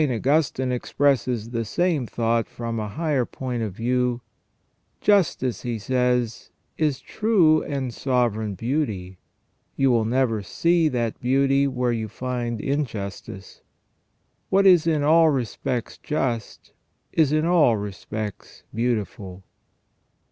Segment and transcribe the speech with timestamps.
[0.01, 4.19] Augustine expresses the same thought from a higher point of view:
[4.99, 9.19] "Justice," he says, "is true and sovereign beauty.
[9.75, 13.61] You will never see that beauty where you find injustice.
[14.49, 16.73] What is in all respects just
[17.11, 19.43] is in all respects beautiful."